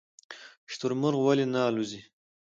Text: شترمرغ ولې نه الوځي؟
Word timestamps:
شترمرغ 0.73 1.19
ولې 1.23 1.45
نه 1.53 1.59
الوځي؟ 1.69 2.01